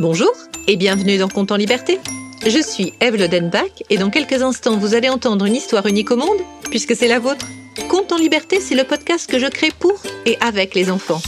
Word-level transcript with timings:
Bonjour 0.00 0.32
et 0.66 0.76
bienvenue 0.76 1.18
dans 1.18 1.28
Compte 1.28 1.52
en 1.52 1.56
Liberté. 1.56 2.00
Je 2.46 2.62
suis 2.62 2.94
Eve 3.00 3.16
Lodenbach 3.16 3.82
et 3.90 3.98
dans 3.98 4.08
quelques 4.08 4.42
instants 4.42 4.78
vous 4.78 4.94
allez 4.94 5.10
entendre 5.10 5.44
une 5.44 5.54
histoire 5.54 5.86
unique 5.86 6.10
au 6.10 6.16
monde 6.16 6.38
puisque 6.70 6.96
c'est 6.96 7.08
la 7.08 7.18
vôtre. 7.18 7.46
Compte 7.88 8.10
en 8.10 8.16
Liberté, 8.16 8.58
c'est 8.58 8.74
le 8.74 8.84
podcast 8.84 9.30
que 9.30 9.38
je 9.38 9.46
crée 9.46 9.70
pour 9.78 10.00
et 10.24 10.38
avec 10.40 10.74
les 10.74 10.90
enfants. 10.90 11.20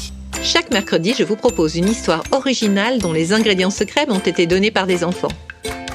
Chaque 0.42 0.70
mercredi, 0.72 1.14
je 1.16 1.24
vous 1.24 1.36
propose 1.36 1.76
une 1.76 1.88
histoire 1.88 2.24
originale 2.32 2.98
dont 2.98 3.12
les 3.12 3.34
ingrédients 3.34 3.70
secrets 3.70 4.06
m'ont 4.06 4.18
été 4.18 4.46
donnés 4.46 4.70
par 4.70 4.86
des 4.86 5.04
enfants. 5.04 5.32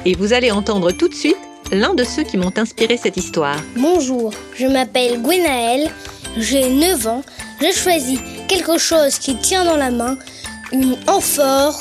Et 0.06 0.14
vous 0.14 0.32
allez 0.32 0.52
entendre 0.52 0.92
tout 0.92 1.08
de 1.08 1.14
suite 1.14 1.36
l'un 1.72 1.94
de 1.94 2.04
ceux 2.04 2.22
qui 2.22 2.36
m'ont 2.36 2.56
inspiré 2.56 2.96
cette 2.96 3.16
histoire. 3.16 3.56
Bonjour, 3.76 4.32
je 4.56 4.66
m'appelle 4.66 5.20
Gwenaël, 5.20 5.90
j'ai 6.36 6.68
9 6.68 7.06
ans, 7.08 7.24
j'ai 7.60 7.72
choisi 7.72 8.18
quelque 8.46 8.78
chose 8.78 9.18
qui 9.18 9.36
tient 9.36 9.64
dans 9.64 9.76
la 9.76 9.90
main, 9.90 10.16
une 10.72 10.96
amphore 11.08 11.80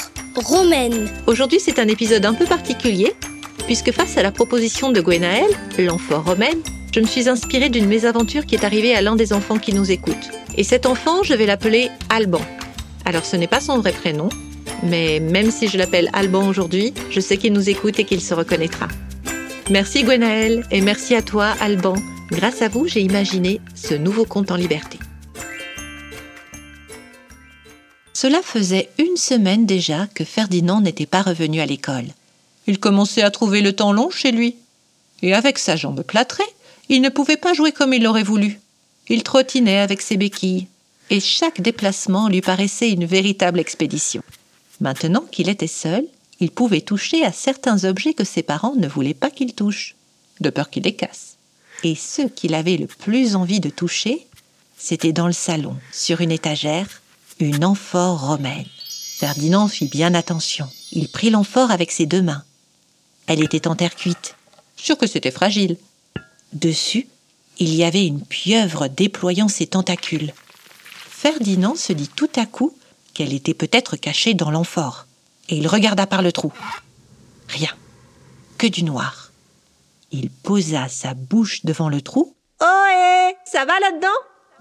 Aujourd'hui, 1.27 1.59
c'est 1.59 1.79
un 1.79 1.87
épisode 1.87 2.25
un 2.25 2.33
peu 2.33 2.45
particulier, 2.45 3.13
puisque 3.65 3.91
face 3.91 4.17
à 4.17 4.23
la 4.23 4.31
proposition 4.31 4.91
de 4.91 5.01
Gwenaël, 5.01 5.49
l'enfant 5.77 6.21
romaine, 6.21 6.59
je 6.93 6.99
me 6.99 7.05
suis 7.05 7.29
inspirée 7.29 7.69
d'une 7.69 7.87
mésaventure 7.87 8.45
qui 8.45 8.55
est 8.55 8.63
arrivée 8.63 8.95
à 8.95 9.01
l'un 9.01 9.15
des 9.15 9.33
enfants 9.33 9.57
qui 9.57 9.73
nous 9.73 9.91
écoutent. 9.91 10.29
Et 10.57 10.63
cet 10.63 10.85
enfant, 10.85 11.23
je 11.23 11.33
vais 11.33 11.45
l'appeler 11.45 11.89
Alban. 12.09 12.41
Alors 13.05 13.25
ce 13.25 13.35
n'est 13.35 13.47
pas 13.47 13.59
son 13.59 13.79
vrai 13.79 13.91
prénom, 13.91 14.29
mais 14.83 15.19
même 15.19 15.51
si 15.51 15.67
je 15.67 15.77
l'appelle 15.77 16.09
Alban 16.13 16.47
aujourd'hui, 16.47 16.93
je 17.09 17.19
sais 17.19 17.37
qu'il 17.37 17.53
nous 17.53 17.69
écoute 17.69 17.99
et 17.99 18.05
qu'il 18.05 18.21
se 18.21 18.33
reconnaîtra. 18.33 18.87
Merci 19.69 20.03
Gwenaël 20.03 20.65
et 20.71 20.81
merci 20.81 21.15
à 21.15 21.21
toi 21.21 21.53
Alban. 21.59 21.95
Grâce 22.31 22.61
à 22.61 22.69
vous, 22.69 22.87
j'ai 22.87 23.01
imaginé 23.01 23.61
ce 23.75 23.93
nouveau 23.93 24.25
conte 24.25 24.51
en 24.51 24.55
liberté. 24.55 24.99
Cela 28.21 28.41
faisait 28.41 28.89
une 28.97 29.15
semaine 29.15 29.65
déjà 29.65 30.05
que 30.13 30.25
Ferdinand 30.25 30.81
n'était 30.81 31.05
pas 31.05 31.21
revenu 31.21 31.61
à 31.61 31.65
l'école. 31.65 32.07
Il 32.67 32.77
commençait 32.77 33.21
à 33.21 33.31
trouver 33.31 33.61
le 33.61 33.71
temps 33.71 33.93
long 33.93 34.09
chez 34.09 34.33
lui. 34.33 34.57
Et 35.21 35.33
avec 35.33 35.57
sa 35.57 35.77
jambe 35.77 36.01
plâtrée, 36.01 36.43
il 36.89 37.01
ne 37.01 37.07
pouvait 37.07 37.37
pas 37.37 37.53
jouer 37.53 37.71
comme 37.71 37.93
il 37.93 38.03
l'aurait 38.03 38.23
voulu. 38.23 38.59
Il 39.07 39.23
trottinait 39.23 39.79
avec 39.79 40.01
ses 40.01 40.17
béquilles, 40.17 40.67
et 41.09 41.21
chaque 41.21 41.61
déplacement 41.61 42.27
lui 42.27 42.41
paraissait 42.41 42.91
une 42.91 43.05
véritable 43.05 43.57
expédition. 43.57 44.21
Maintenant 44.81 45.23
qu'il 45.31 45.47
était 45.47 45.67
seul, 45.67 46.03
il 46.41 46.51
pouvait 46.51 46.81
toucher 46.81 47.23
à 47.23 47.31
certains 47.31 47.85
objets 47.85 48.15
que 48.15 48.25
ses 48.25 48.43
parents 48.43 48.75
ne 48.75 48.89
voulaient 48.89 49.13
pas 49.13 49.31
qu'il 49.31 49.53
touche, 49.53 49.95
de 50.41 50.49
peur 50.49 50.69
qu'il 50.69 50.83
les 50.83 50.93
casse. 50.93 51.37
Et 51.85 51.95
ceux 51.95 52.27
qu'il 52.27 52.53
avait 52.53 52.75
le 52.75 52.87
plus 52.87 53.37
envie 53.37 53.61
de 53.61 53.69
toucher, 53.69 54.27
c'était 54.77 55.13
dans 55.13 55.27
le 55.27 55.31
salon, 55.31 55.77
sur 55.93 56.19
une 56.19 56.33
étagère, 56.33 57.01
une 57.39 57.63
amphore 57.63 58.27
romaine. 58.27 58.65
Ferdinand 59.17 59.67
fit 59.67 59.87
bien 59.87 60.13
attention. 60.13 60.69
Il 60.91 61.09
prit 61.09 61.29
l'amphore 61.29 61.71
avec 61.71 61.91
ses 61.91 62.05
deux 62.05 62.21
mains. 62.21 62.43
Elle 63.27 63.43
était 63.43 63.67
en 63.67 63.75
terre 63.75 63.95
cuite. 63.95 64.35
Sûr 64.75 64.97
que 64.97 65.07
c'était 65.07 65.31
fragile. 65.31 65.77
Dessus, 66.53 67.07
il 67.57 67.73
y 67.75 67.83
avait 67.83 68.05
une 68.05 68.25
pieuvre 68.25 68.87
déployant 68.87 69.47
ses 69.47 69.67
tentacules. 69.67 70.33
Ferdinand 71.09 71.75
se 71.75 71.93
dit 71.93 72.07
tout 72.07 72.29
à 72.35 72.45
coup 72.45 72.75
qu'elle 73.13 73.33
était 73.33 73.53
peut-être 73.53 73.97
cachée 73.97 74.33
dans 74.33 74.51
l'amphore, 74.51 75.05
et 75.49 75.57
il 75.57 75.67
regarda 75.67 76.07
par 76.07 76.21
le 76.21 76.31
trou. 76.31 76.53
Rien, 77.49 77.75
que 78.57 78.67
du 78.67 78.83
noir. 78.83 79.31
Il 80.11 80.29
posa 80.29 80.87
sa 80.87 81.13
bouche 81.13 81.65
devant 81.65 81.89
le 81.89 82.01
trou. 82.01 82.35
Oh 82.61 82.85
hé, 82.89 83.35
ça 83.45 83.65
va 83.65 83.79
là-dedans? 83.79 84.07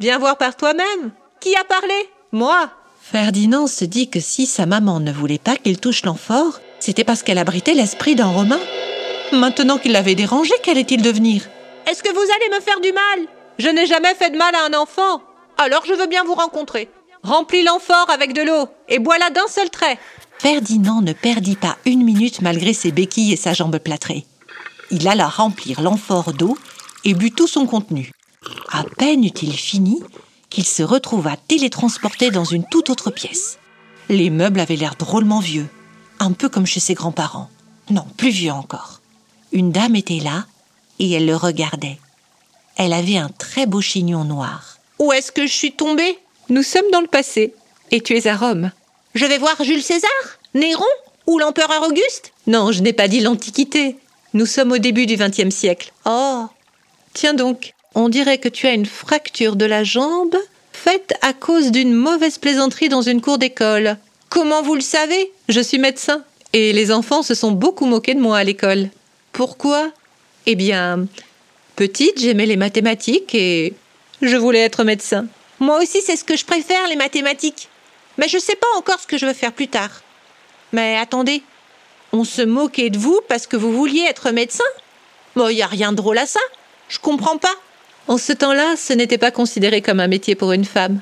Viens 0.01 0.19
voir 0.19 0.37
par 0.37 0.57
toi-même. 0.57 1.13
Qui 1.41 1.55
a 1.55 1.65
parlé? 1.65 1.95
Moi 2.33 2.71
Ferdinand 3.01 3.67
se 3.67 3.85
dit 3.85 4.11
que 4.11 4.21
si 4.21 4.47
sa 4.47 4.67
maman 4.67 5.01
ne 5.01 5.13
voulait 5.13 5.39
pas 5.39 5.57
qu'il 5.57 5.79
touche 5.79 6.05
l'amphore, 6.05 6.61
c'était 6.79 7.05
parce 7.05 7.23
qu'elle 7.23 7.39
abritait 7.39 7.75
l'esprit 7.75 8.15
d'un 8.15 8.27
Romain. 8.27 8.61
Maintenant 9.33 9.79
qu'il 9.79 9.93
l'avait 9.93 10.15
dérangé, 10.15 10.53
qu'allait-il 10.63 11.01
devenir? 11.01 11.49
Est-ce 11.87 12.03
que 12.03 12.13
vous 12.13 12.21
allez 12.21 12.55
me 12.55 12.61
faire 12.61 12.81
du 12.81 12.93
mal? 12.93 13.27
Je 13.59 13.69
n'ai 13.69 13.87
jamais 13.87 14.15
fait 14.15 14.31
de 14.31 14.37
mal 14.37 14.55
à 14.55 14.67
un 14.67 14.75
enfant. 14.79 15.23
Alors 15.57 15.85
je 15.87 15.95
veux 15.95 16.07
bien 16.07 16.23
vous 16.25 16.35
rencontrer. 16.35 16.91
Remplis 17.23 17.65
l'amphore 17.65 18.11
avec 18.11 18.35
de 18.35 18.43
l'eau 18.43 18.69
et 18.89 18.99
bois-la 18.99 19.31
d'un 19.31 19.49
seul 19.49 19.71
trait. 19.71 19.99
Ferdinand 20.39 21.01
ne 21.01 21.13
perdit 21.13 21.57
pas 21.57 21.77
une 21.85 22.05
minute 22.05 22.43
malgré 22.43 22.73
ses 22.73 22.93
béquilles 22.93 23.33
et 23.33 23.37
sa 23.37 23.55
jambe 23.55 23.79
plâtrée. 23.79 24.25
Il 24.91 25.09
alla 25.09 25.29
remplir 25.29 25.81
l'amphore 25.81 26.33
d'eau 26.33 26.57
et 27.05 27.15
but 27.15 27.35
tout 27.35 27.49
son 27.49 27.67
contenu. 27.67 28.13
À 28.71 28.85
peine 28.99 29.25
eut-il 29.25 29.53
fini 29.53 30.01
qu'il 30.51 30.67
se 30.67 30.83
retrouva 30.83 31.37
télétransporté 31.49 32.31
dans 32.31 32.45
une 32.45 32.65
toute 32.71 32.91
autre 32.91 33.11
pièce. 33.11 33.59
Les 34.09 34.31
meubles 34.31 34.61
avaient 34.61 34.77
l'air 34.77 34.95
drôlement 34.99 35.41
vieux, 35.41 35.69
un 36.19 36.33
peu 36.33 36.49
comme 36.49 36.67
chez 36.67 36.81
ses 36.81 36.95
grands-parents. 36.95 37.51
Non, 37.91 38.07
plus 38.17 38.31
vieux 38.31 38.53
encore. 38.53 39.01
Une 39.53 39.73
dame 39.73 39.97
était 39.97 40.21
là, 40.21 40.47
et 40.99 41.11
elle 41.13 41.27
le 41.27 41.37
regardait. 41.37 41.99
Elle 42.77 42.93
avait 42.93 43.19
un 43.19 43.29
très 43.29 43.67
beau 43.67 43.81
chignon 43.81 44.25
noir. 44.25 44.79
Où 44.99 45.13
est-ce 45.13 45.33
que 45.33 45.47
je 45.47 45.53
suis 45.53 45.73
tombée? 45.73 46.19
Nous 46.49 46.63
sommes 46.63 46.91
dans 46.93 47.01
le 47.01 47.07
passé, 47.07 47.55
et 47.91 48.01
tu 48.01 48.17
es 48.17 48.27
à 48.27 48.37
Rome. 48.37 48.71
Je 49.15 49.27
vais 49.27 49.39
voir 49.39 49.63
Jules 49.63 49.83
César 49.83 50.11
Néron 50.55 50.85
Ou 51.27 51.39
l'empereur 51.39 51.83
Auguste? 51.89 52.33
Non, 52.47 52.73
je 52.73 52.83
n'ai 52.83 52.93
pas 52.93 53.09
dit 53.09 53.21
l'Antiquité. 53.21 53.97
Nous 54.35 54.47
sommes 54.47 54.73
au 54.73 54.79
début 54.79 55.07
du 55.07 55.17
XXe 55.17 55.55
siècle. 55.55 55.93
Oh 56.05 56.47
Tiens 57.15 57.35
donc, 57.35 57.75
on 57.99 58.09
dirait 58.09 58.39
que 58.39 58.49
tu 58.49 58.69
as 58.69 58.75
une 58.75 58.87
fracture 58.87 59.57
de 59.57 59.65
la 59.65 59.83
jambe 59.83 60.37
faite 60.73 61.15
à 61.21 61.33
cause 61.33 61.73
d'une 61.73 61.93
mauvaise 61.93 62.39
plaisanterie 62.39 62.89
dans 62.89 63.03
une 63.03 63.21
cour 63.21 63.39
d'école. 63.39 63.97
Comment 64.29 64.63
vous 64.63 64.77
le 64.77 64.81
savez? 64.81 65.33
Je 65.49 65.61
suis 65.61 65.79
médecin. 65.79 66.23
Et 66.53 66.73
les 66.73 66.93
enfants 66.93 67.25
se 67.25 67.35
sont 67.35 67.51
beaucoup 67.51 67.87
moqués 67.87 68.15
de 68.15 68.21
moi 68.21 68.39
à 68.39 68.45
l'école. 68.45 68.89
Pourquoi? 69.33 69.91
Eh 70.47 70.55
bien, 70.55 71.09
petite, 71.75 72.21
j'aimais 72.21 72.47
les 72.47 72.57
mathématiques 72.57 73.35
et 73.35 73.75
je 74.23 74.37
voulais 74.37 74.61
être 74.61 74.85
médecin. 74.85 75.27
Moi 75.59 75.83
aussi, 75.83 76.01
c'est 76.01 76.17
ce 76.17 76.25
que 76.25 76.37
je 76.37 76.45
préfère, 76.45 76.87
les 76.87 76.95
mathématiques. 76.95 77.69
Mais 78.17 78.29
je 78.29 78.37
ne 78.37 78.43
sais 78.43 78.55
pas 78.55 78.79
encore 78.79 79.01
ce 79.01 79.09
que 79.09 79.19
je 79.19 79.27
veux 79.27 79.35
faire 79.35 79.53
plus 79.53 79.69
tard. 79.69 80.03
Mais 80.73 80.97
attendez, 80.97 81.43
on 82.13 82.23
se 82.23 82.43
moquait 82.43 82.91
de 82.91 82.99
vous 82.99 83.19
parce 83.29 83.49
que 83.49 83.57
vous 83.57 83.73
vouliez 83.73 84.05
être 84.09 84.31
médecin? 84.31 84.71
Bon, 85.35 85.49
il 85.49 85.57
n'y 85.57 85.63
a 85.63 85.67
rien 85.67 85.91
de 85.91 85.97
drôle 85.97 86.19
à 86.19 86.27
ça. 86.27 86.41
Je 86.89 87.01
comprends 87.01 87.39
pas. 87.39 87.55
En 88.09 88.17
ce 88.17 88.33
temps-là, 88.33 88.75
ce 88.77 88.95
n'était 88.95 89.19
pas 89.19 89.31
considéré 89.31 89.83
comme 89.83 90.01
un 90.01 90.09
métier 90.09 90.35
pour 90.35 90.53
une 90.53 90.65
femme. 90.65 91.01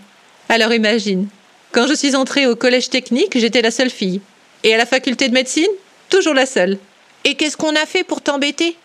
Alors 0.48 0.72
imagine, 0.72 1.28
quand 1.70 1.86
je 1.86 1.94
suis 1.94 2.16
entrée 2.16 2.48
au 2.48 2.56
collège 2.56 2.90
technique, 2.90 3.38
j'étais 3.38 3.62
la 3.62 3.70
seule 3.70 3.90
fille. 3.90 4.20
Et 4.64 4.74
à 4.74 4.76
la 4.76 4.86
faculté 4.86 5.28
de 5.28 5.34
médecine, 5.34 5.70
toujours 6.10 6.34
la 6.34 6.46
seule. 6.46 6.78
Et 7.24 7.36
qu'est-ce 7.36 7.56
qu'on 7.56 7.76
a 7.76 7.86
fait 7.86 8.02
pour 8.02 8.22
t'embêter? 8.22 8.76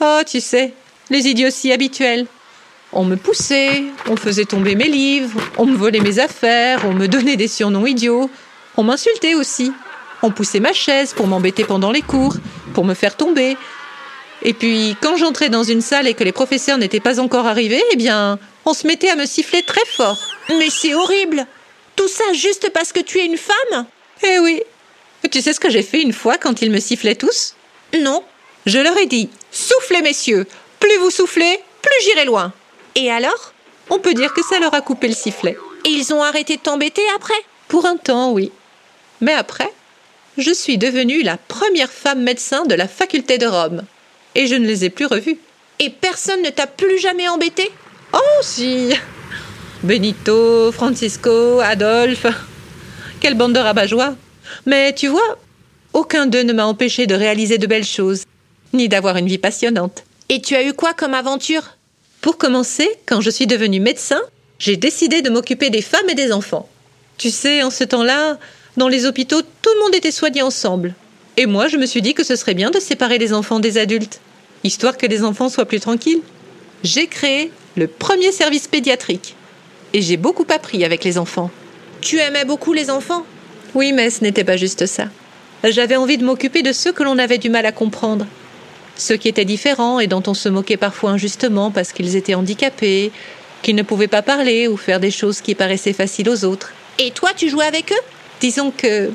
Oh, 0.00 0.20
tu 0.24 0.40
sais, 0.40 0.72
les 1.10 1.26
idioties 1.26 1.72
habituelles. 1.72 2.26
On 2.92 3.04
me 3.04 3.16
poussait, 3.16 3.82
on 4.08 4.14
faisait 4.14 4.44
tomber 4.44 4.76
mes 4.76 4.88
livres, 4.88 5.40
on 5.58 5.66
me 5.66 5.76
volait 5.76 5.98
mes 5.98 6.20
affaires, 6.20 6.84
on 6.86 6.92
me 6.92 7.08
donnait 7.08 7.36
des 7.36 7.48
surnoms 7.48 7.86
idiots, 7.86 8.30
on 8.76 8.84
m'insultait 8.84 9.34
aussi. 9.34 9.72
On 10.22 10.30
poussait 10.30 10.60
ma 10.60 10.72
chaise 10.72 11.12
pour 11.12 11.26
m'embêter 11.26 11.64
pendant 11.64 11.90
les 11.90 12.02
cours, 12.02 12.36
pour 12.72 12.84
me 12.84 12.94
faire 12.94 13.16
tomber, 13.16 13.56
et 14.44 14.52
puis, 14.52 14.94
quand 15.00 15.16
j'entrais 15.16 15.48
dans 15.48 15.62
une 15.62 15.80
salle 15.80 16.06
et 16.06 16.12
que 16.12 16.22
les 16.22 16.32
professeurs 16.32 16.76
n'étaient 16.76 17.00
pas 17.00 17.18
encore 17.18 17.46
arrivés, 17.46 17.82
eh 17.92 17.96
bien, 17.96 18.38
on 18.66 18.74
se 18.74 18.86
mettait 18.86 19.08
à 19.08 19.16
me 19.16 19.24
siffler 19.24 19.62
très 19.62 19.84
fort. 19.86 20.18
Mais 20.50 20.68
c'est 20.68 20.94
horrible 20.94 21.46
Tout 21.96 22.08
ça 22.08 22.30
juste 22.34 22.70
parce 22.70 22.92
que 22.92 23.00
tu 23.00 23.18
es 23.18 23.24
une 23.24 23.38
femme? 23.38 23.86
Eh 24.22 24.38
oui. 24.40 24.60
Tu 25.30 25.40
sais 25.40 25.54
ce 25.54 25.60
que 25.60 25.70
j'ai 25.70 25.82
fait 25.82 26.02
une 26.02 26.12
fois 26.12 26.36
quand 26.36 26.60
ils 26.60 26.70
me 26.70 26.78
sifflaient 26.78 27.14
tous? 27.14 27.54
Non. 27.98 28.22
Je 28.66 28.78
leur 28.78 28.96
ai 28.98 29.06
dit 29.06 29.30
Soufflez, 29.50 30.02
messieurs 30.02 30.46
Plus 30.78 30.98
vous 30.98 31.10
soufflez, 31.10 31.58
plus 31.80 32.04
j'irai 32.04 32.26
loin. 32.26 32.52
Et 32.96 33.10
alors? 33.10 33.54
On 33.88 33.98
peut 33.98 34.14
dire 34.14 34.34
que 34.34 34.44
ça 34.44 34.58
leur 34.58 34.74
a 34.74 34.82
coupé 34.82 35.08
le 35.08 35.14
sifflet. 35.14 35.56
Et 35.86 35.90
ils 35.90 36.12
ont 36.12 36.22
arrêté 36.22 36.56
de 36.56 36.62
t'embêter 36.62 37.02
après? 37.16 37.34
Pour 37.68 37.86
un 37.86 37.96
temps, 37.96 38.32
oui. 38.32 38.52
Mais 39.22 39.32
après, 39.32 39.72
je 40.36 40.52
suis 40.52 40.76
devenue 40.76 41.22
la 41.22 41.38
première 41.38 41.90
femme 41.90 42.22
médecin 42.22 42.66
de 42.66 42.74
la 42.74 42.88
faculté 42.88 43.38
de 43.38 43.46
Rome 43.46 43.84
et 44.34 44.46
je 44.46 44.54
ne 44.54 44.66
les 44.66 44.84
ai 44.84 44.90
plus 44.90 45.06
revus. 45.06 45.38
Et 45.78 45.90
personne 45.90 46.42
ne 46.42 46.50
t'a 46.50 46.66
plus 46.66 46.98
jamais 46.98 47.28
embêté? 47.28 47.70
Oh 48.12 48.42
si 48.42 48.90
Benito, 49.82 50.72
Francisco, 50.72 51.60
Adolphe. 51.60 52.26
Quelle 53.20 53.34
bande 53.34 53.52
de 53.52 53.58
rabat 53.58 53.86
Mais 54.66 54.94
tu 54.94 55.08
vois, 55.08 55.38
aucun 55.92 56.26
d'eux 56.26 56.42
ne 56.42 56.52
m'a 56.52 56.66
empêché 56.66 57.06
de 57.06 57.14
réaliser 57.14 57.58
de 57.58 57.66
belles 57.66 57.84
choses, 57.84 58.24
ni 58.72 58.88
d'avoir 58.88 59.16
une 59.16 59.26
vie 59.26 59.38
passionnante. 59.38 60.04
Et 60.28 60.40
tu 60.40 60.54
as 60.54 60.64
eu 60.64 60.72
quoi 60.72 60.94
comme 60.94 61.14
aventure? 61.14 61.76
Pour 62.20 62.38
commencer, 62.38 62.88
quand 63.06 63.20
je 63.20 63.30
suis 63.30 63.46
devenue 63.46 63.80
médecin, 63.80 64.20
j'ai 64.58 64.76
décidé 64.76 65.20
de 65.20 65.30
m'occuper 65.30 65.68
des 65.70 65.82
femmes 65.82 66.08
et 66.08 66.14
des 66.14 66.32
enfants. 66.32 66.68
Tu 67.18 67.30
sais, 67.30 67.62
en 67.62 67.70
ce 67.70 67.84
temps-là, 67.84 68.38
dans 68.76 68.88
les 68.88 69.06
hôpitaux, 69.06 69.42
tout 69.42 69.70
le 69.74 69.80
monde 69.84 69.94
était 69.94 70.10
soigné 70.10 70.42
ensemble. 70.42 70.94
Et 71.36 71.46
moi, 71.46 71.66
je 71.68 71.76
me 71.76 71.86
suis 71.86 72.02
dit 72.02 72.14
que 72.14 72.24
ce 72.24 72.36
serait 72.36 72.54
bien 72.54 72.70
de 72.70 72.78
séparer 72.78 73.18
les 73.18 73.32
enfants 73.32 73.58
des 73.58 73.76
adultes, 73.78 74.20
histoire 74.62 74.96
que 74.96 75.06
les 75.06 75.24
enfants 75.24 75.48
soient 75.48 75.66
plus 75.66 75.80
tranquilles. 75.80 76.22
J'ai 76.84 77.06
créé 77.06 77.50
le 77.76 77.88
premier 77.88 78.30
service 78.30 78.68
pédiatrique. 78.68 79.34
Et 79.92 80.02
j'ai 80.02 80.16
beaucoup 80.16 80.46
appris 80.48 80.84
avec 80.84 81.02
les 81.04 81.18
enfants. 81.18 81.50
Tu 82.00 82.18
aimais 82.18 82.44
beaucoup 82.44 82.72
les 82.72 82.90
enfants? 82.90 83.24
Oui, 83.74 83.92
mais 83.92 84.10
ce 84.10 84.22
n'était 84.22 84.44
pas 84.44 84.56
juste 84.56 84.86
ça. 84.86 85.06
J'avais 85.64 85.96
envie 85.96 86.18
de 86.18 86.24
m'occuper 86.24 86.62
de 86.62 86.72
ceux 86.72 86.92
que 86.92 87.02
l'on 87.02 87.18
avait 87.18 87.38
du 87.38 87.48
mal 87.48 87.66
à 87.66 87.72
comprendre. 87.72 88.26
Ceux 88.96 89.16
qui 89.16 89.28
étaient 89.28 89.44
différents 89.44 89.98
et 89.98 90.06
dont 90.06 90.22
on 90.26 90.34
se 90.34 90.48
moquait 90.48 90.76
parfois 90.76 91.10
injustement 91.10 91.70
parce 91.70 91.92
qu'ils 91.92 92.14
étaient 92.16 92.34
handicapés, 92.34 93.10
qu'ils 93.62 93.74
ne 93.74 93.82
pouvaient 93.82 94.06
pas 94.06 94.22
parler 94.22 94.68
ou 94.68 94.76
faire 94.76 95.00
des 95.00 95.10
choses 95.10 95.40
qui 95.40 95.54
paraissaient 95.54 95.92
faciles 95.92 96.28
aux 96.28 96.44
autres. 96.44 96.72
Et 96.98 97.10
toi, 97.10 97.30
tu 97.34 97.48
jouais 97.48 97.64
avec 97.64 97.90
eux? 97.90 98.04
Disons 98.40 98.72
que 98.76 99.10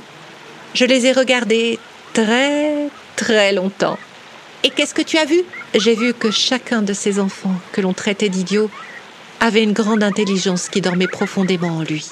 je 0.73 0.85
les 0.85 1.05
ai 1.05 1.11
regardés 1.11 1.79
très, 2.13 2.89
très 3.15 3.53
longtemps. 3.53 3.97
Et 4.63 4.69
qu'est-ce 4.69 4.93
que 4.93 5.01
tu 5.01 5.17
as 5.17 5.25
vu? 5.25 5.41
J'ai 5.75 5.95
vu 5.95 6.13
que 6.13 6.31
chacun 6.31 6.81
de 6.81 6.93
ces 6.93 7.19
enfants 7.19 7.55
que 7.71 7.81
l'on 7.81 7.93
traitait 7.93 8.29
d'idiots 8.29 8.69
avait 9.39 9.63
une 9.63 9.73
grande 9.73 10.03
intelligence 10.03 10.67
qui 10.67 10.81
dormait 10.81 11.07
profondément 11.07 11.77
en 11.77 11.83
lui. 11.83 12.05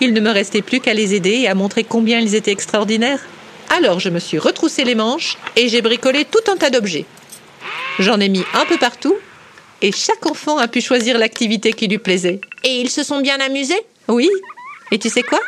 Il 0.00 0.12
ne 0.14 0.20
me 0.20 0.30
restait 0.30 0.62
plus 0.62 0.80
qu'à 0.80 0.94
les 0.94 1.14
aider 1.14 1.30
et 1.30 1.48
à 1.48 1.54
montrer 1.54 1.84
combien 1.84 2.18
ils 2.20 2.34
étaient 2.34 2.50
extraordinaires. 2.50 3.20
Alors 3.68 4.00
je 4.00 4.08
me 4.08 4.18
suis 4.18 4.38
retroussé 4.38 4.82
les 4.82 4.96
manches 4.96 5.36
et 5.56 5.68
j'ai 5.68 5.82
bricolé 5.82 6.24
tout 6.24 6.50
un 6.50 6.56
tas 6.56 6.70
d'objets. 6.70 7.04
J'en 7.98 8.18
ai 8.18 8.28
mis 8.28 8.44
un 8.54 8.64
peu 8.66 8.78
partout 8.78 9.14
et 9.82 9.92
chaque 9.92 10.26
enfant 10.26 10.58
a 10.58 10.66
pu 10.66 10.80
choisir 10.80 11.18
l'activité 11.18 11.72
qui 11.72 11.86
lui 11.86 11.98
plaisait. 11.98 12.40
Et 12.64 12.80
ils 12.80 12.90
se 12.90 13.02
sont 13.02 13.20
bien 13.20 13.38
amusés? 13.38 13.80
Oui. 14.08 14.28
Et 14.90 14.98
tu 14.98 15.08
sais 15.08 15.22
quoi? 15.22 15.38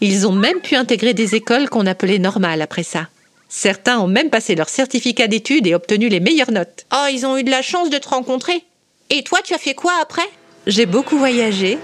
Ils 0.00 0.26
ont 0.26 0.32
même 0.32 0.60
pu 0.60 0.76
intégrer 0.76 1.14
des 1.14 1.34
écoles 1.34 1.70
qu'on 1.70 1.86
appelait 1.86 2.18
normales 2.18 2.62
après 2.62 2.82
ça. 2.82 3.08
Certains 3.48 3.98
ont 3.98 4.08
même 4.08 4.30
passé 4.30 4.54
leur 4.54 4.68
certificat 4.68 5.28
d'études 5.28 5.66
et 5.66 5.74
obtenu 5.74 6.08
les 6.08 6.20
meilleures 6.20 6.50
notes. 6.50 6.84
Oh, 6.92 7.06
ils 7.10 7.24
ont 7.24 7.38
eu 7.38 7.44
de 7.44 7.50
la 7.50 7.62
chance 7.62 7.90
de 7.90 7.98
te 7.98 8.08
rencontrer. 8.08 8.64
Et 9.10 9.22
toi, 9.22 9.38
tu 9.42 9.54
as 9.54 9.58
fait 9.58 9.74
quoi 9.74 9.92
après? 10.02 10.28
J'ai 10.66 10.84
beaucoup 10.84 11.16
voyagé. 11.16 11.78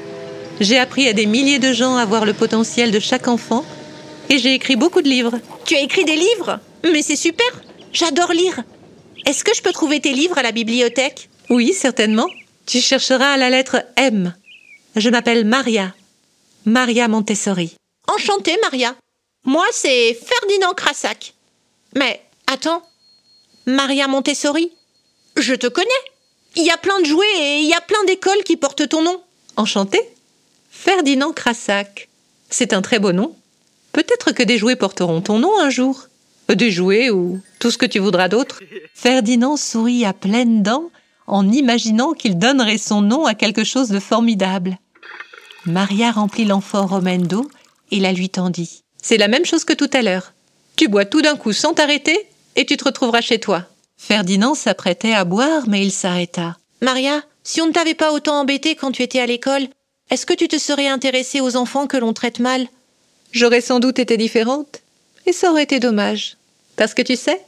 J'ai 0.61 0.79
appris 0.79 1.09
à 1.09 1.12
des 1.12 1.26
milliers 1.26 1.59
de 1.59 1.73
gens 1.73 1.97
à 1.97 2.05
voir 2.05 2.25
le 2.25 2.35
potentiel 2.35 2.91
de 2.91 2.99
chaque 2.99 3.29
enfant. 3.29 3.64
Et 4.29 4.38
j'ai 4.38 4.55
écrit 4.55 4.76
beaucoup 4.76 5.03
de 5.03 5.08
livres. 5.08 5.38
Tu 5.65 5.76
as 5.76 5.81
écrit 5.81 6.05
des 6.05 6.17
livres? 6.17 6.61
Mais 6.85 7.03
c'est 7.03 7.17
super 7.17 7.47
J'adore 7.93 8.32
lire. 8.32 8.62
Est-ce 9.26 9.44
que 9.44 9.55
je 9.55 9.62
peux 9.62 9.73
trouver 9.73 10.00
tes 10.00 10.12
livres 10.12 10.38
à 10.38 10.43
la 10.43 10.53
bibliothèque? 10.53 11.29
Oui, 11.50 11.73
certainement. 11.73 12.29
Tu 12.67 12.81
chercheras 12.81 13.32
à 13.32 13.37
la 13.37 13.50
lettre 13.50 13.85
M. 13.97 14.35
Je 14.97 15.11
m'appelle 15.11 15.44
Maria. 15.44 15.94
Maria 16.65 17.08
Montessori. 17.08 17.76
Enchantée, 18.08 18.58
Maria. 18.62 18.94
Moi, 19.44 19.64
c'est 19.72 20.14
Ferdinand 20.14 20.75
Crassac. 20.75 21.34
Mais 21.96 22.22
attends, 22.46 22.82
Maria 23.66 24.08
Montessori? 24.08 24.72
Je 25.37 25.54
te 25.54 25.66
connais. 25.66 25.88
Il 26.56 26.64
y 26.64 26.70
a 26.70 26.76
plein 26.76 27.00
de 27.00 27.06
jouets 27.06 27.26
et 27.38 27.60
il 27.60 27.69
y 27.69 27.75
a 27.75 27.81
plein 27.81 28.02
d'écoles 28.06 28.43
qui 28.44 28.56
portent 28.56 28.88
ton 28.88 29.02
nom. 29.02 29.22
Enchanté 29.56 30.00
Ferdinand 30.70 31.32
Crassac. 31.32 32.08
C'est 32.50 32.72
un 32.72 32.82
très 32.82 32.99
beau 32.99 33.12
nom. 33.12 33.37
Peut-être 33.93 34.32
que 34.32 34.43
des 34.43 34.58
jouets 34.58 34.76
porteront 34.76 35.20
ton 35.20 35.38
nom 35.38 35.58
un 35.60 35.70
jour. 35.70 36.08
Des 36.48 36.70
jouets 36.70 37.10
ou 37.10 37.40
tout 37.60 37.70
ce 37.70 37.78
que 37.78 37.87
tu 37.87 37.98
voudras 37.98 38.28
d'autre. 38.28 38.60
Ferdinand 38.94 39.56
sourit 39.56 40.05
à 40.05 40.12
pleines 40.12 40.62
dents 40.62 40.90
en 41.26 41.50
imaginant 41.50 42.12
qu'il 42.12 42.38
donnerait 42.38 42.78
son 42.78 43.00
nom 43.00 43.25
à 43.25 43.34
quelque 43.34 43.64
chose 43.64 43.88
de 43.88 44.00
formidable. 44.00 44.78
Maria 45.64 46.10
remplit 46.10 46.44
l'amphore 46.44 46.88
romaine 46.88 47.26
d'eau 47.26 47.48
et 47.93 48.00
la 48.00 48.12
lui 48.12 48.29
tendit. 48.29 48.83
C'est 49.00 49.19
la 49.19 49.29
même 49.29 49.44
chose 49.44 49.65
que 49.65 49.73
tout 49.73 49.91
à 49.93 50.03
l'heure. 50.03 50.33
Tu 50.75 50.89
bois 50.89 51.05
tout 51.05 51.23
d'un 51.23 51.37
coup 51.37 51.53
sans 51.53 51.75
t'arrêter 51.75 52.27
et 52.56 52.67
tu 52.67 52.77
te 52.77 52.85
retrouveras 52.85 53.21
chez 53.21 53.39
toi. 53.39 53.67
Ferdinand 53.97 54.56
s'apprêtait 54.56 55.12
à 55.12 55.25
boire, 55.25 55.69
mais 55.69 55.85
il 55.85 55.93
s'arrêta. 55.93 56.56
Maria, 56.81 57.23
si 57.44 57.61
on 57.61 57.67
ne 57.67 57.73
t'avait 57.73 57.94
pas 57.94 58.12
autant 58.12 58.41
embêté 58.41 58.75
quand 58.75 58.91
tu 58.91 59.03
étais 59.03 59.21
à 59.21 59.27
l'école, 59.27 59.69
est-ce 60.11 60.27
que 60.27 60.35
tu 60.35 60.49
te 60.49 60.59
serais 60.59 60.89
intéressée 60.89 61.41
aux 61.41 61.56
enfants 61.56 61.87
que 61.87 61.97
l'on 61.97 62.12
traite 62.12 62.41
mal? 62.41 62.67
J'aurais 63.31 63.61
sans 63.61 63.79
doute 63.79 63.99
été 63.99 64.17
différente, 64.17 64.83
et 65.27 65.33
ça 65.33 65.50
aurait 65.50 65.62
été 65.62 65.79
dommage. 65.81 66.37
Parce 66.77 66.94
que 66.94 67.03
tu 67.03 67.17
sais, 67.17 67.41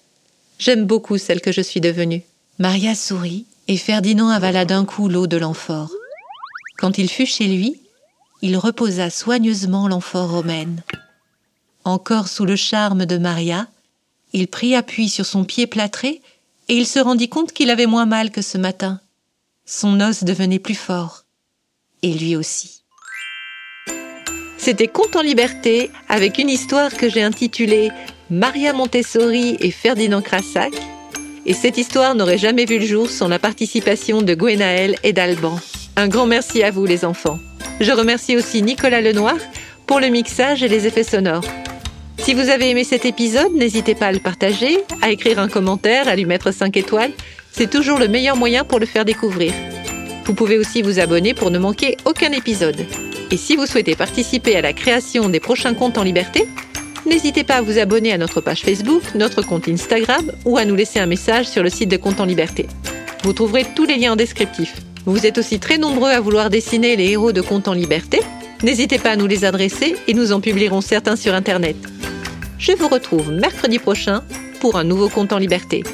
j'aime 0.59 0.85
beaucoup 0.85 1.19
celle 1.19 1.41
que 1.41 1.53
je 1.53 1.61
suis 1.61 1.81
devenue. 1.81 2.23
Maria 2.59 2.95
sourit, 2.95 3.47
et 3.69 3.77
Ferdinand 3.77 4.29
avala 4.29 4.65
d'un 4.65 4.85
coup 4.85 5.09
l'eau 5.09 5.27
de 5.27 5.37
l'amphore. 5.37 5.91
Quand 6.79 6.99
il 6.99 7.11
fut 7.11 7.27
chez 7.27 7.47
lui, 7.47 7.81
il 8.45 8.59
reposa 8.59 9.09
soigneusement 9.09 9.89
l'amphore 9.89 10.31
romaine. 10.31 10.83
Encore 11.85 12.29
sous 12.29 12.45
le 12.45 12.57
charme 12.57 13.07
de 13.07 13.17
Maria, 13.17 13.69
il 14.35 14.49
prit 14.49 14.75
appui 14.75 15.09
sur 15.09 15.25
son 15.25 15.45
pied 15.45 15.67
plâtré 15.67 16.21
et 16.69 16.77
il 16.77 16.87
se 16.87 16.99
rendit 16.99 17.31
compte 17.31 17.53
qu'il 17.53 17.71
avait 17.71 17.87
moins 17.87 18.05
mal 18.05 18.31
que 18.31 18.43
ce 18.43 18.59
matin. 18.59 19.01
Son 19.65 19.99
os 19.99 20.25
devenait 20.25 20.59
plus 20.59 20.75
fort. 20.75 21.25
Et 22.03 22.13
lui 22.13 22.37
aussi. 22.37 22.83
C'était 24.59 24.89
Conte 24.89 25.17
en 25.17 25.23
liberté 25.23 25.91
avec 26.11 26.37
une 26.37 26.51
histoire 26.51 26.93
que 26.93 27.09
j'ai 27.09 27.23
intitulée 27.23 27.91
Maria 28.29 28.75
Montessori 28.75 29.57
et 29.59 29.71
Ferdinand 29.71 30.21
Crassac. 30.21 30.75
Et 31.47 31.55
cette 31.55 31.79
histoire 31.79 32.15
n'aurait 32.15 32.37
jamais 32.37 32.67
vu 32.67 32.79
le 32.79 32.85
jour 32.85 33.09
sans 33.09 33.29
la 33.29 33.39
participation 33.39 34.21
de 34.21 34.35
Gwenaël 34.35 34.97
et 35.03 35.15
d'Alban. 35.15 35.59
Un 35.97 36.09
grand 36.09 36.27
merci 36.27 36.63
à 36.63 36.71
vous 36.71 36.85
les 36.85 37.07
enfants. 37.07 37.39
Je 37.81 37.93
remercie 37.93 38.37
aussi 38.37 38.63
Nicolas 38.63 39.01
Lenoir 39.01 39.37
pour 39.87 40.01
le 40.01 40.09
mixage 40.09 40.63
et 40.63 40.69
les 40.69 40.87
effets 40.87 41.05
sonores. 41.05 41.45
Si 42.19 42.33
vous 42.33 42.49
avez 42.49 42.71
aimé 42.71 42.85
cet 42.85 43.05
épisode, 43.05 43.53
n'hésitez 43.55 43.95
pas 43.95 44.07
à 44.07 44.13
le 44.13 44.21
partager, 44.21 44.79
à 45.03 45.11
écrire 45.11 45.39
un 45.39 45.49
commentaire, 45.49 46.09
à 46.09 46.17
lui 46.17 46.25
mettre 46.25 46.53
5 46.53 46.77
étoiles. 46.77 47.13
C'est 47.53 47.69
toujours 47.69 47.99
le 47.99 48.09
meilleur 48.09 48.37
moyen 48.37 48.65
pour 48.65 48.79
le 48.79 48.87
faire 48.87 49.05
découvrir. 49.05 49.53
Vous 50.25 50.35
pouvez 50.35 50.57
aussi 50.57 50.83
vous 50.83 51.01
abonner 51.01 51.35
pour 51.35 51.51
ne 51.51 51.59
manquer 51.59 51.97
aucun 52.05 52.33
épisode. 52.33 52.87
Et 53.31 53.37
si 53.37 53.57
vous 53.57 53.67
souhaitez 53.67 53.95
participer 53.95 54.57
à 54.57 54.63
la 54.63 54.73
création 54.73 55.29
des 55.29 55.41
prochains 55.41 55.75
comptes 55.75 55.99
en 55.99 56.03
liberté, 56.03 56.49
n'hésitez 57.05 57.45
pas 57.45 57.57
à 57.57 57.63
vous 57.63 57.79
abonner 57.79 58.13
à 58.13 58.19
notre 58.19 58.41
page 58.41 58.63
Facebook, 58.63 59.03
notre 59.15 59.43
compte 59.43 59.69
Instagram 59.69 60.33
ou 60.45 60.57
à 60.57 60.65
nous 60.65 60.77
laisser 60.77 61.01
un 61.01 61.07
message 61.07 61.47
sur 61.47 61.63
le 61.63 61.71
site 61.71 61.91
de 61.91 61.97
Compte 61.97 62.21
en 62.21 62.25
liberté. 62.25 62.67
Vous 63.23 63.33
trouverez 63.33 63.67
tous 63.75 63.85
les 63.85 63.97
liens 63.97 64.13
en 64.13 64.17
descriptif. 64.17 64.75
Vous 65.07 65.27
êtes 65.27 65.37
aussi 65.37 65.59
très 65.59 65.77
nombreux 65.77 66.11
à 66.11 66.21
vouloir 66.21 66.49
dessiner 66.49 66.97
les 66.97 67.11
héros 67.11 67.33
de 67.33 67.43
Compte 67.43 67.69
en 67.69 67.75
liberté. 67.75 68.21
N'hésitez 68.63 68.99
pas 68.99 69.11
à 69.11 69.17
nous 69.17 69.27
les 69.27 69.45
adresser 69.45 69.97
et 70.09 70.15
nous 70.15 70.33
en 70.33 70.41
publierons 70.41 70.81
certains 70.81 71.17
sur 71.17 71.35
Internet. 71.35 71.77
Je 72.59 72.73
vous 72.73 72.89
retrouve 72.89 73.31
mercredi 73.31 73.79
prochain 73.79 74.23
pour 74.61 74.77
un 74.77 74.85
nouveau 74.85 75.11
compte 75.11 75.35
en 75.35 75.39
liberté. 75.39 75.85